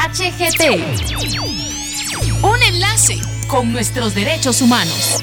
[0.00, 0.62] PDHGT.
[2.42, 5.22] Un enlace con nuestros derechos humanos.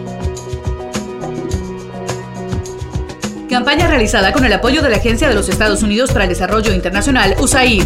[3.51, 6.73] Campaña realizada con el apoyo de la Agencia de los Estados Unidos para el Desarrollo
[6.73, 7.83] Internacional, USAID.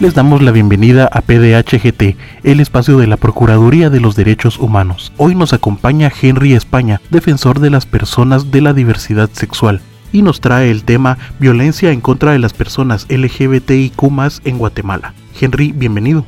[0.00, 5.10] Les damos la bienvenida a PDHGT, el espacio de la Procuraduría de los Derechos Humanos.
[5.16, 9.80] Hoy nos acompaña Henry España, defensor de las personas de la diversidad sexual,
[10.12, 14.02] y nos trae el tema violencia en contra de las personas LGBTIQ
[14.44, 15.14] en Guatemala.
[15.40, 16.26] Henry, bienvenido.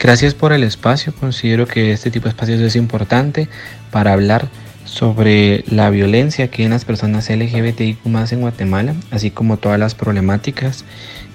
[0.00, 1.12] Gracias por el espacio.
[1.14, 3.50] Considero que este tipo de espacios es importante
[3.90, 4.48] para hablar
[4.86, 9.94] sobre la violencia que hay en las personas LGBTIQ en Guatemala, así como todas las
[9.94, 10.86] problemáticas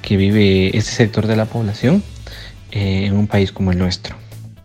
[0.01, 2.01] que vive este sector de la población
[2.71, 4.15] eh, en un país como el nuestro.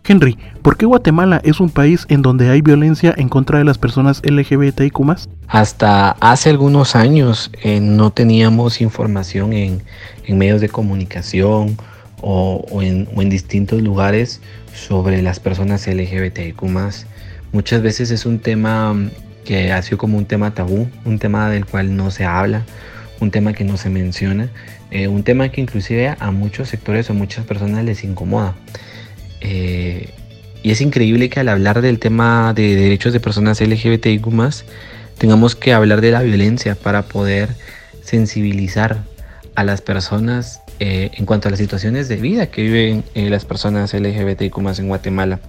[0.03, 3.77] Henry, ¿por qué Guatemala es un país en donde hay violencia en contra de las
[3.77, 4.99] personas LGBTIQ?
[5.47, 9.83] Hasta hace algunos años eh, no teníamos información en,
[10.25, 11.77] en medios de comunicación
[12.21, 14.41] o, en, distintos lugares
[14.73, 16.61] sobre las personas LGBTIQ.
[17.51, 18.95] Muchas veces es un tema
[19.45, 22.63] que ha sido como un tema tabú, un tema del cual no se habla,
[23.19, 24.49] un tema que no se menciona,
[24.89, 28.55] eh, un tema que inclusive a muchos sectores o muchas personas les incomoda.
[29.41, 30.09] Eh,
[30.63, 34.27] y es increíble que al hablar del tema de derechos de personas LGBTIQ
[35.17, 37.49] tengamos que hablar de la violencia para poder
[38.03, 39.03] sensibilizar
[39.55, 43.45] a las personas eh, en cuanto a las situaciones de vida que viven eh, las
[43.45, 45.39] personas LGBTIQ en Guatemala.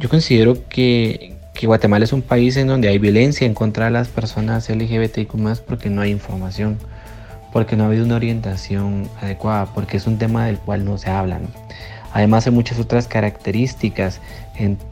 [0.00, 3.92] Yo considero que, que, Guatemala es un país en donde hay violencia en contra de
[3.92, 5.30] las personas LGBTIQ
[5.64, 6.78] porque no hay información,
[7.52, 11.10] porque no ha habido una orientación adecuada, porque es un tema del cual no se
[11.10, 11.38] habla.
[12.12, 14.20] Además hay muchas otras características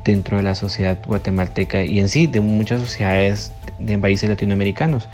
[0.04, 3.50] dentro de la sociedad guatemalteca y en sí de muchas sociedades
[3.80, 5.08] de países latinoamericanos.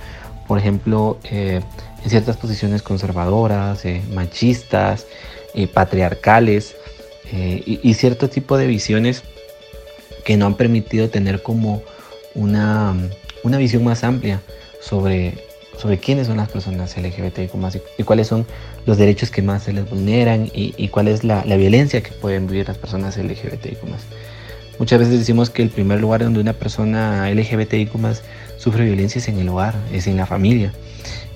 [0.46, 1.62] Por ejemplo, eh,
[2.04, 5.06] en ciertas posiciones conservadoras, eh, machistas,
[5.54, 6.76] eh, patriarcales
[7.32, 9.22] eh, y, cierto tipo de visiones
[10.24, 11.82] que no han permitido tener como
[12.34, 12.94] una,
[13.42, 14.40] una visión más amplia
[14.80, 15.34] sobre,
[15.78, 17.50] sobre quiénes son las personas LGBTIQ
[17.98, 18.46] y, cuáles son
[18.86, 22.46] los derechos que más se les vulneran y, cuál es la, la, violencia que pueden
[22.46, 23.78] vivir las personas LGBTIQ
[24.78, 27.92] Muchas veces decimos que el primer lugar donde una persona LGBTIQ
[28.58, 30.72] sufre violencia es en el hogar, es en la familia.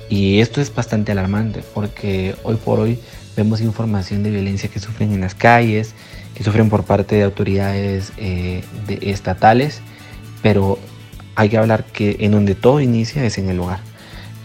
[0.09, 2.99] Y esto es bastante alarmante porque hoy por hoy
[3.37, 5.95] vemos información de violencia que sufren en las calles,
[6.35, 8.65] que sufren por parte de autoridades eh,
[9.01, 9.81] estatales,
[10.43, 10.79] pero
[11.35, 13.81] hay que hablar que en donde todo inicia es en el hogar.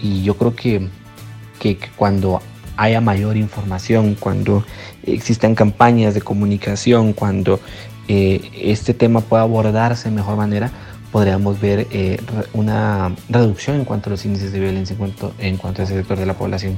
[0.02, 0.88] Y yo creo que,
[1.60, 2.42] que, cuando
[2.76, 4.66] haya mayor información, cuando
[5.04, 7.60] existan campañas de comunicación, cuando
[8.08, 10.72] eh, este tema pueda abordarse de mejor manera,
[11.12, 12.20] podríamos ver eh,
[12.54, 14.96] una reducción en cuanto a los índices de violencia
[15.40, 16.78] en cuanto, a ese sector de la población.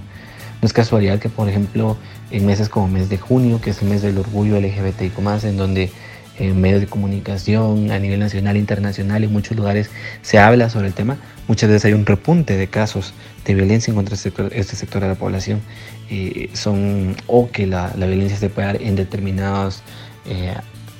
[0.61, 1.97] No es casualidad que, por ejemplo,
[2.31, 5.57] en meses como el mes de junio, que es el mes del orgullo LGBTIQ, en
[5.57, 5.91] donde
[6.39, 9.91] en medios de comunicación a nivel nacional e internacional, en muchos lugares
[10.23, 11.17] se habla sobre el tema,
[11.47, 13.13] muchas veces hay un repunte de casos
[13.45, 15.61] de violencia contra este sector, este sector de la población.
[16.09, 19.83] Eh, son, o que la, violencia se puede dar en determinados
[20.25, 20.55] eh,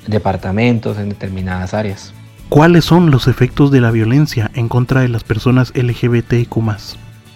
[0.06, 2.12] departamentos, en determinadas áreas.
[2.48, 6.54] ¿Cuáles son los efectos de la violencia en contra de las personas LGBTIQ?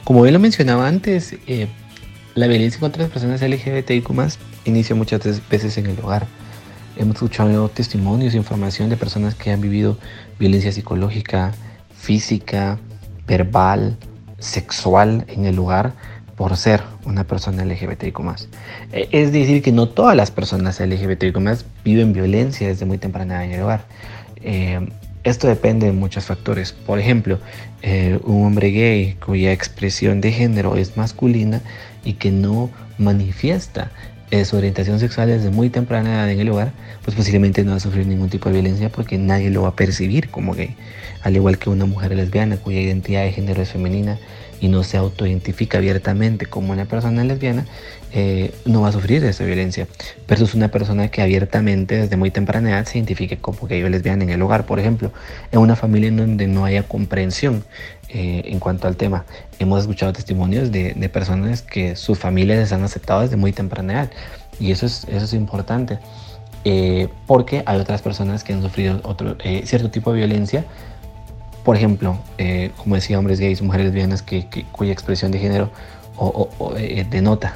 [0.05, 1.67] Como bien lo mencionaba antes, eh,
[2.35, 4.09] la violencia contra las personas LGBTIQ
[4.65, 6.27] inicia muchas veces en el hogar.
[6.97, 9.99] Hemos escuchado testimonios e información de personas que han vivido
[10.39, 11.53] violencia psicológica,
[11.97, 12.79] física,
[13.27, 13.97] verbal,
[14.39, 15.95] sexual en el hogar
[16.37, 18.21] por ser una persona LGBTIQ.
[18.93, 21.37] Eh, es decir, que no todas las personas LGBTIQ
[21.85, 23.87] viven violencia desde muy temprana en el hogar.
[24.43, 24.81] Eh,
[25.25, 26.73] esto depende de muchos factores.
[26.73, 27.39] Por ejemplo,
[27.83, 31.61] eh, un hombre gay cuya expresión de género es masculina
[32.05, 33.91] y que no manifiesta
[34.31, 37.77] eh, su orientación sexual desde muy temprana edad en el hogar, pues posiblemente no va
[37.79, 40.77] a sufrir ningún tipo de violencia porque nadie lo va a percibir como gay.
[41.23, 44.19] Al igual que una mujer lesbiana cuya identidad de género es femenina
[44.61, 47.67] y no se autoidentifica abiertamente como una persona lesbiana,
[48.13, 49.87] eh, no va a sufrir esa violencia.
[50.27, 54.25] Versus una persona que abiertamente desde muy temprana edad se identifique como gay o lesbiana
[54.25, 55.13] en el hogar, por ejemplo,
[55.53, 57.65] en una familia en donde no haya comprensión
[58.09, 59.25] eh, en cuanto al tema.
[59.59, 63.93] Hemos escuchado testimonios de, de, personas que sus familias les han aceptado desde muy temprana
[63.93, 64.11] edad.
[64.59, 65.99] Y eso es, eso es importante.
[66.65, 70.65] Eh, porque hay otras personas que han sufrido otro, eh, cierto tipo de violencia.
[71.65, 75.71] Por ejemplo, eh, como decía, hombres gays, mujeres lesbianas que, cuya expresión de género
[76.17, 76.75] o,
[77.11, 77.55] denota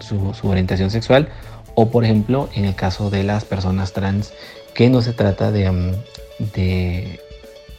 [0.00, 1.28] su, orientación sexual.
[1.74, 4.32] O por ejemplo, en el caso de las personas trans,
[4.74, 6.52] que no se trata de, mm,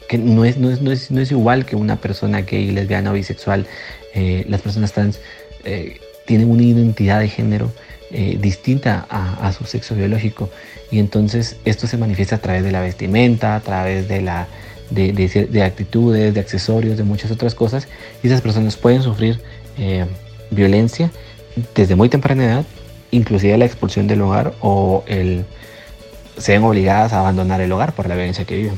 [0.08, 3.12] que no es, no, es, no, es, no es, igual que una persona gay, lesbiana
[3.12, 3.68] o bisexual.
[4.14, 5.20] las personas trans
[6.26, 7.72] tienen una identidad de género
[8.12, 10.50] eh, distinta a, su sexo biológico
[10.90, 14.48] y entonces esto se manifiesta a través de la vestimenta, a través de, la,
[14.90, 17.88] de, actitudes, de accesorios, de muchas otras cosas
[18.24, 19.40] y esas personas pueden sufrir
[19.78, 20.06] eh,
[20.52, 21.12] violencia
[21.76, 22.66] desde muy temprana edad,
[23.12, 25.46] inclusive la expulsión del hogar o el
[26.38, 28.76] se ven obligadas a abandonar el hogar por la violencia que viven.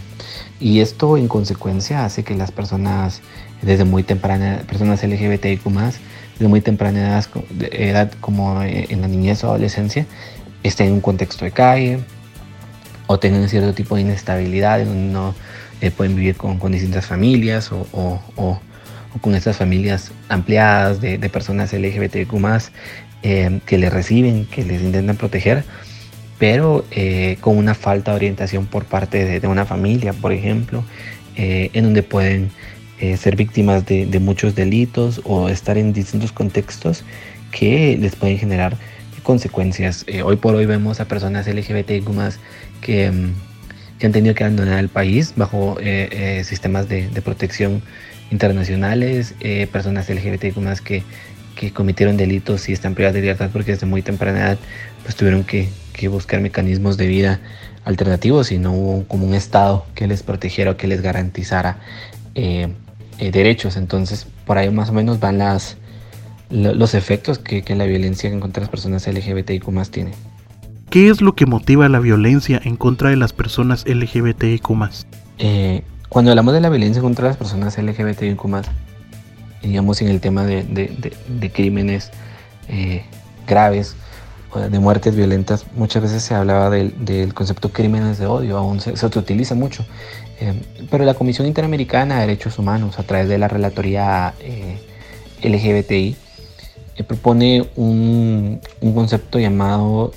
[0.59, 3.21] Y esto en consecuencia hace que las personas
[3.61, 5.63] desde muy temprana, personas LGBTIQ
[6.39, 7.21] de muy temprana
[7.71, 10.07] edad, como en la niñez o adolescencia,
[10.63, 11.99] estén en un contexto de calle
[13.07, 15.35] o tengan cierto tipo de inestabilidad en donde no
[15.81, 18.59] eh, pueden vivir con, distintas familias o,
[19.19, 22.33] con estas familias ampliadas de, personas LGBTQ
[23.23, 25.63] eh, que les reciben, que les intentan proteger,
[26.39, 26.85] pero
[27.41, 30.83] con una falta de orientación por parte de, de una familia, por ejemplo,
[31.35, 32.49] en donde pueden
[33.01, 37.03] eh, ser víctimas de, muchos delitos o estar en distintos contextos
[37.51, 38.77] que les pueden generar
[39.23, 40.03] consecuencias.
[40.05, 42.05] Eh, hoy por hoy vemos a personas LGBTIQ
[42.79, 43.33] que, mm,
[44.01, 47.81] que han tenido que abandonar el país bajo eh, sistemas de, protección
[48.31, 49.35] internacionales,
[49.71, 51.03] personas LGBTIQ que,
[51.55, 54.57] que cometieron delitos y están privadas de libertad porque desde muy temprana edad
[55.03, 55.69] pues tuvieron que,
[56.09, 57.39] buscar mecanismos de vida
[57.85, 61.77] alternativos y no hubo como un Estado que les protegiera o que les garantizara
[62.33, 62.73] eh,
[63.19, 63.77] derechos.
[63.77, 65.77] Entonces, por ahí más o menos van las,
[66.49, 70.13] los efectos que, la violencia en contra las personas LGBTIQ más tiene.
[70.91, 74.69] ¿Qué es lo que motiva la violencia en contra de las personas LGBTIQ
[75.39, 78.41] eh, cuando hablamos de la violencia contra las personas LGBTIQ
[79.63, 82.11] digamos en el tema de, crímenes
[82.67, 83.03] eh,
[83.47, 83.95] graves,
[84.69, 89.05] de muertes violentas, muchas veces se hablaba del, concepto crímenes de odio, aún se, se
[89.05, 89.85] utiliza mucho.
[90.41, 94.77] Eh, pero la Comisión Interamericana de Derechos Humanos, a través de la Relatoría eh,
[95.41, 96.17] LGBTI,
[96.97, 98.61] eh, propone un,
[98.93, 100.13] concepto llamado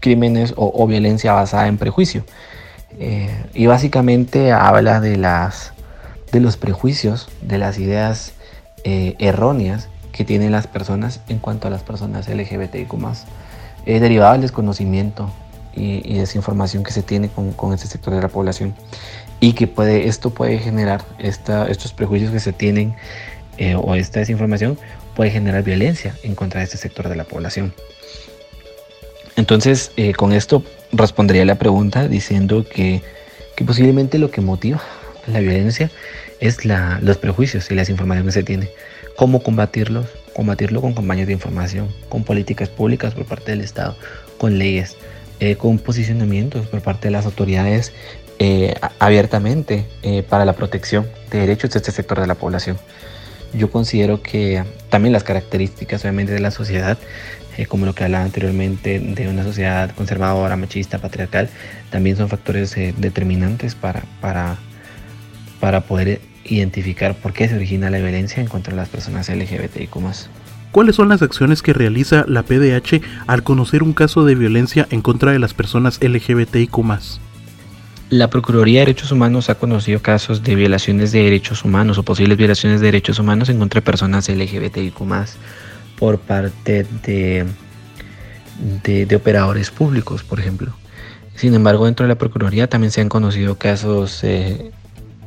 [0.00, 2.24] crímenes o, violencia basada en prejuicio.
[3.54, 5.72] y básicamente habla de, las,
[6.32, 8.32] de los prejuicios, de las ideas
[8.84, 12.94] erróneas que tienen las personas en cuanto a las personas LGBTIQ,
[13.84, 15.30] derivado del desconocimiento
[15.76, 18.74] y, desinformación que se tiene con, con, este sector de la población
[19.40, 22.94] y que puede, esto puede generar, esta, estos prejuicios que se tienen
[23.58, 24.78] eh, o esta desinformación
[25.14, 27.72] puede generar violencia en contra de este sector de la población.
[29.36, 30.62] Entonces, eh, con esto
[30.92, 33.02] respondería la pregunta diciendo que,
[33.54, 34.82] que, posiblemente lo que motiva
[35.26, 35.90] la violencia
[36.40, 38.68] es la, los prejuicios y la desinformación que se tiene.
[39.16, 40.06] ¿Cómo combatirlos?
[40.34, 43.96] Combatirlo con campañas de información, con políticas públicas por parte del Estado,
[44.36, 44.96] con leyes,
[45.40, 47.92] eh, con posicionamientos por parte de las autoridades
[48.98, 49.86] abiertamente
[50.28, 52.76] para la protección de derechos de este sector de la población.
[53.56, 56.98] Yo considero que también las características obviamente de la sociedad,
[57.68, 61.48] como lo que hablaba anteriormente de una sociedad conservadora, machista, patriarcal,
[61.90, 64.56] también son factores determinantes para, para,
[65.58, 69.96] para poder identificar por qué se origina la violencia en contra de las personas LGBTIQ.
[70.72, 75.00] ¿Cuáles son las acciones que realiza la PDH al conocer un caso de violencia en
[75.00, 76.76] contra de las personas LGBTIQ?
[78.08, 82.38] La Procuraduría de Derechos Humanos ha conocido casos de violaciones de derechos humanos o posibles
[82.38, 84.94] violaciones de derechos humanos en contra de personas LGBTIQ
[85.98, 87.46] por parte de,
[88.84, 90.72] de, operadores públicos, por ejemplo.
[91.34, 94.70] Sin embargo, dentro de la Procuraduría también se han conocido casos, eh,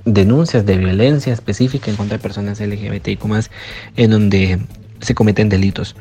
[0.06, 3.26] denuncias de violencia específica en contra de personas LGBTIQ
[3.98, 4.60] en donde
[5.02, 5.96] se cometen delitos.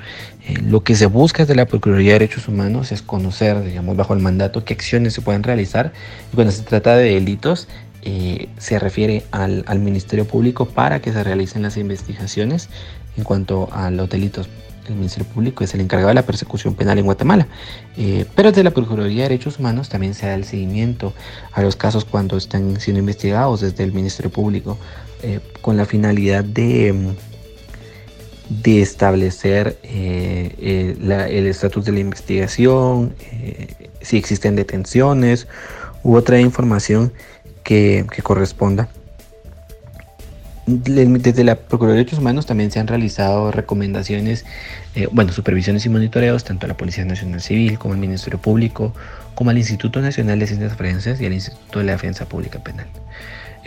[0.46, 4.14] Eh, lo que se busca desde la Procuraduría de Derechos Humanos es conocer, digamos, bajo
[4.14, 5.92] el mandato qué acciones se pueden realizar.
[6.32, 7.68] Y cuando se trata de delitos,
[8.02, 12.68] eh, se refiere al, Ministerio Público para que se realicen las investigaciones
[13.16, 14.48] en cuanto a los delitos.
[14.88, 17.46] El Ministerio Público es el encargado de la persecución penal en Guatemala.
[17.98, 21.12] Eh, pero desde la Procuraduría de Derechos Humanos también se da el seguimiento
[21.52, 24.78] a los casos cuando están siendo investigados desde el Ministerio Público
[25.62, 27.16] con la finalidad de
[28.48, 35.46] de establecer eh, eh, el estatus de la investigación, eh, si existen detenciones
[36.02, 37.12] u otra información
[37.62, 38.88] que, corresponda.
[40.66, 44.46] desde la Procuraduría de Derechos Humanos también se han realizado recomendaciones,
[45.12, 48.94] bueno, supervisiones y monitoreos tanto a la Policía Nacional Civil como al Ministerio Público,
[49.34, 52.86] como al Instituto Nacional de Ciencias Forenses y al Instituto de la Defensa Pública Penal.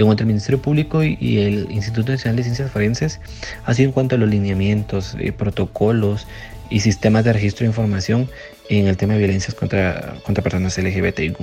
[0.02, 3.20] En cuanto al Ministerio Público y el Instituto Nacional de Ciencias Forenses,
[3.66, 6.26] así en cuanto a los lineamientos, eh, protocolos
[6.72, 8.28] y sistemas de registro de información
[8.70, 11.38] en el tema de violencias contra, contra personas LGBTIQ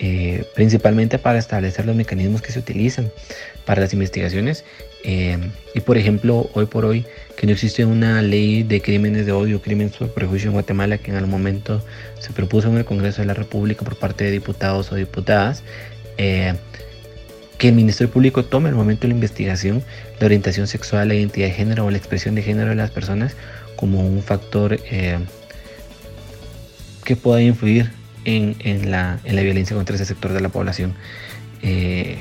[0.00, 3.12] eh, principalmente para establecer los mecanismos que se utilizan
[3.64, 4.64] para las investigaciones.
[5.04, 5.38] Eh,
[5.72, 7.06] y por ejemplo, hoy por hoy,
[7.36, 11.12] que no existe una ley de crímenes de odio, crímenes por prejuicio en Guatemala, que
[11.12, 11.84] en algún momento
[12.18, 15.62] se propuso en el Congreso de la República por parte de diputados o diputadas,
[16.16, 16.54] eh,
[17.58, 19.82] que el Ministerio Público tome el momento de la investigación
[20.20, 23.34] la orientación sexual, la identidad de género o la expresión de género de las personas
[23.76, 24.78] como un factor
[27.04, 27.90] que pueda influir
[28.24, 30.94] en, la, violencia contra ese sector de la población.
[31.62, 32.18] Eh,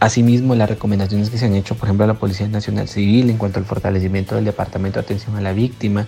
[0.00, 3.36] asimismo, las recomendaciones que se han hecho, por ejemplo, a la Policía Nacional Civil en
[3.36, 6.06] cuanto al fortalecimiento del Departamento de Atención a la Víctima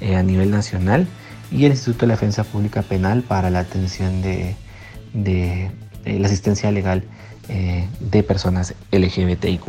[0.00, 1.06] eh, a nivel nacional
[1.50, 4.54] y el Instituto de la Defensa Pública Penal para la atención de,
[5.14, 5.70] eh,
[6.04, 7.04] la asistencia legal
[8.00, 9.68] de personas LGBTIQ.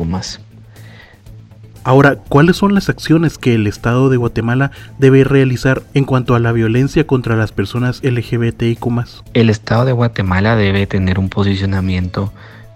[1.84, 6.38] Ahora, ¿cuáles son las acciones que el Estado de Guatemala debe realizar en cuanto a
[6.38, 8.86] la violencia contra las personas LGBTIQ?
[9.34, 12.32] El Estado de Guatemala debe tener un posicionamiento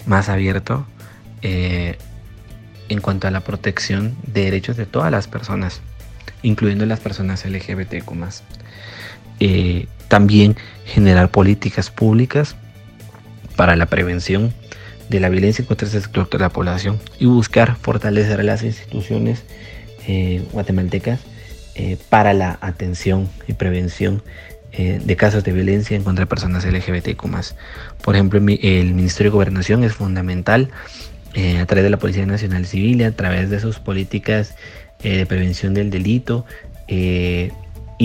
[0.07, 0.87] más abierto
[1.43, 1.99] eh,
[2.89, 5.83] en cuanto a la protección de derechos de todas las personas,
[6.43, 8.11] incluyendo las personas LGBTIQ.
[9.39, 12.57] Eh, también generar políticas públicas
[13.55, 14.53] para la prevención
[15.09, 19.45] de la violencia contra ese sector de la población y buscar fortalecer las instituciones
[20.07, 21.21] eh, guatemaltecas
[21.75, 24.23] eh, para la atención y prevención
[24.73, 27.25] eh, de casos de violencia en contra de personas LGBTQ.
[28.03, 30.71] Por ejemplo, el Ministerio de Gobernación es fundamental
[31.61, 34.55] a través de la Policía Nacional Civil, a través de sus políticas
[35.03, 36.47] de prevención del delito
[36.89, 37.51] y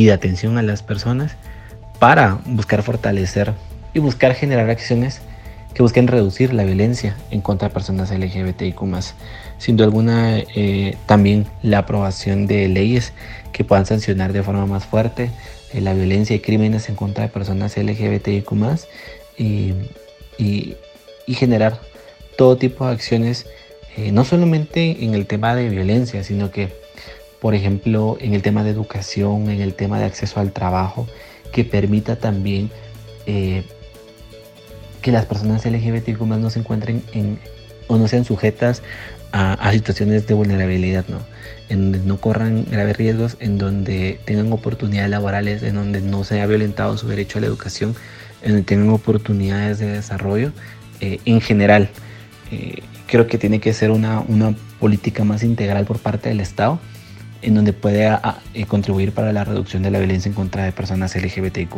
[0.05, 1.37] de atención a las personas
[1.97, 3.53] para buscar fortalecer
[3.93, 5.21] y buscar generar acciones
[5.73, 8.79] que busquen reducir la violencia en contra de personas LGBTIQ.
[9.57, 13.13] Sin duda alguna, eh, también la aprobación de leyes
[13.53, 15.29] que puedan sancionar de forma más fuerte
[15.73, 18.51] eh, la violencia y crímenes en contra de personas LGBTIQ
[19.37, 19.73] y,
[20.37, 20.75] y,
[21.25, 21.79] y generar
[22.37, 23.45] todo tipo de acciones,
[23.97, 26.69] eh, no solamente en el tema de violencia, sino que,
[27.39, 31.07] por ejemplo, en el tema de educación, en el tema de acceso al trabajo,
[31.51, 32.71] que permita también
[35.01, 37.39] que las personas LGBTQ no se encuentren en,
[37.87, 38.83] o no sean sujetas
[39.31, 41.19] a, situaciones de vulnerabilidad, ¿no?
[41.69, 46.45] En donde no corran graves riesgos, en donde tengan oportunidades laborales, en donde no se
[46.45, 47.95] violentado su derecho a la educación,
[48.41, 50.51] en donde tengan oportunidades de desarrollo
[50.99, 51.89] eh, en general.
[52.51, 56.79] Eh, creo que tiene que ser una, una, política más integral por parte del Estado,
[57.41, 61.15] en donde pueda eh, contribuir para la reducción de la violencia en contra de personas
[61.15, 61.75] LGBTQ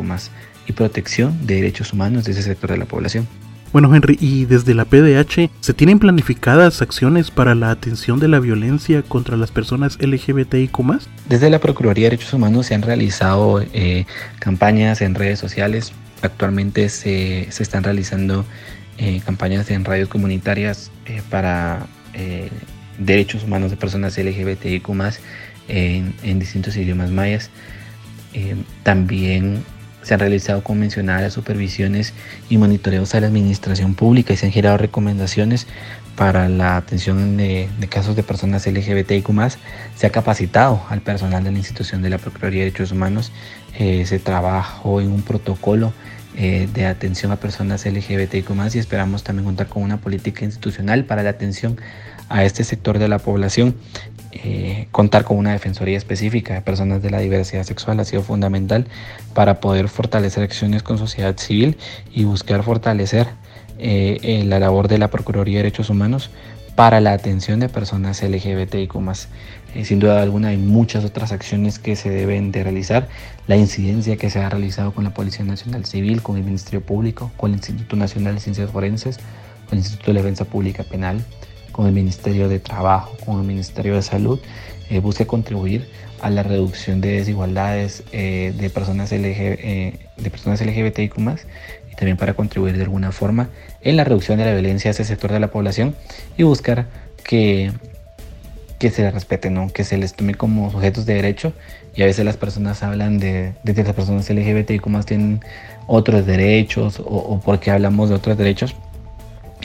[0.66, 3.26] y protección de derechos humanos de ese sector de la población.
[3.74, 8.38] Bueno, Henry, y desde la PDH, ¿se tienen planificadas acciones para la atención de la
[8.38, 10.78] violencia contra las personas LGBTIQ?
[11.28, 14.06] Desde la Procuraduría de Derechos Humanos se han realizado eh,
[14.38, 15.92] campañas en redes sociales.
[16.22, 18.44] Actualmente se, se están realizando
[18.96, 21.88] eh, campañas en radios comunitarias eh, para
[22.96, 24.88] derechos humanos de personas LGBTIQ
[25.68, 27.50] en, distintos idiomas mayas.
[28.82, 29.64] también
[30.04, 32.12] se han realizado, como mencionaba, supervisiones
[32.50, 35.66] y monitoreos a la administración pública y se han girado recomendaciones
[36.14, 39.28] para la atención de, casos de personas LGBTIQ.
[39.96, 43.32] Se ha capacitado al personal de la institución de la Procuraduría de Derechos Humanos.
[43.78, 45.92] Eh, se trabajó en un protocolo
[46.36, 51.22] eh, de atención a personas LGBTIQ y esperamos también contar con una política institucional para
[51.22, 51.80] la atención
[52.28, 53.74] a este sector de la población
[54.42, 58.86] eh, contar con una defensoría específica de personas de la diversidad sexual ha sido fundamental
[59.32, 61.76] para poder fortalecer acciones con sociedad civil
[62.12, 63.28] y buscar fortalecer
[63.78, 66.30] eh, eh, la labor de la Procuraduría de Derechos Humanos
[66.74, 68.94] para la atención de personas LGBTIQ.
[69.84, 73.06] sin duda alguna hay muchas otras acciones que se deben de realizar.
[73.46, 77.30] La incidencia que se ha realizado con la Policía Nacional Civil, con el Ministerio Público,
[77.36, 79.18] con el Instituto Nacional de Ciencias Forenses,
[79.68, 81.24] con el Instituto de Defensa Pública Penal,
[81.74, 84.38] con el Ministerio de Trabajo, con el Ministerio de Salud,
[84.90, 85.88] eh, busca contribuir
[86.22, 91.18] a la reducción de desigualdades eh, de, personas LG, eh, de personas LGBTIQ
[91.90, 93.48] y también para contribuir de alguna forma
[93.82, 95.96] en la reducción de la violencia a ese sector de la población
[96.36, 96.86] y buscar
[97.24, 97.72] que,
[98.78, 99.72] que se les respete, ¿no?
[99.72, 101.52] que se les tome como sujetos de derecho
[101.96, 105.40] y a veces las personas hablan de, de que las personas LGBTIQ tienen
[105.88, 108.76] otros derechos o, o porque hablamos de otros derechos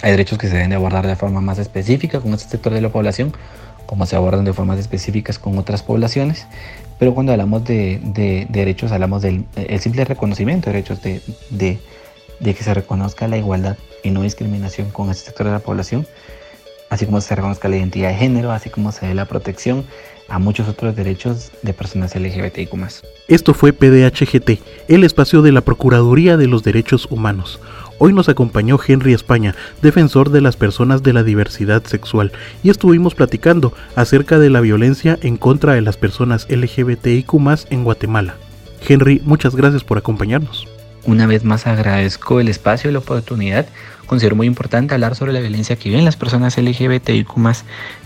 [0.01, 2.81] Hay derechos que se deben de abordar de forma más específica con este sector de
[2.81, 3.33] la población,
[3.85, 6.47] como se abordan de formas específicas con otras poblaciones.
[6.99, 9.45] Pero cuando hablamos de, derechos, hablamos del
[9.79, 15.09] simple reconocimiento de derechos de, de, que se reconozca la igualdad y no discriminación con
[15.09, 16.07] este sector de la población,
[16.89, 19.85] así como se reconozca la identidad de género, así como se dé la protección
[20.29, 22.71] a muchos otros derechos de personas LGBTIQ.
[23.27, 27.59] Esto fue PDHGT, el espacio de la Procuraduría de los Derechos Humanos.
[28.01, 32.31] Hoy nos acompañó Henry España, defensor de las personas de la diversidad sexual,
[32.63, 37.33] y estuvimos platicando acerca de la violencia en contra de las personas LGBTIQ
[37.69, 38.35] en Guatemala.
[38.87, 40.65] Henry, muchas gracias por acompañarnos.
[41.05, 43.65] Una vez más agradezco el espacio y la oportunidad.
[44.05, 47.29] Considero muy importante hablar sobre la violencia que viven las personas LGBTIQ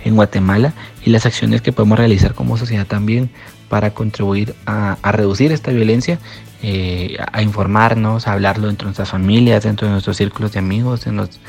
[0.05, 0.73] en Guatemala
[1.05, 3.29] y las acciones que podemos realizar como sociedad también
[3.73, 6.19] para contribuir a, reducir esta violencia,
[6.61, 11.07] eh, a informarnos, a hablarlo dentro de nuestras familias, dentro de nuestros círculos de amigos,
[11.07, 11.39] en los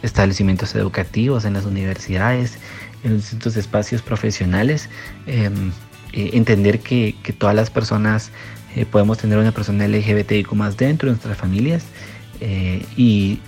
[0.00, 2.58] establecimientos educativos, en las universidades,
[3.02, 4.90] en los distintos espacios profesionales.
[5.26, 5.72] Em,
[6.12, 8.30] eh, entender que, todas las personas
[8.76, 11.82] eh, podemos tener una persona LGBTIQ más dentro de nuestras familias
[12.96, 13.40] y,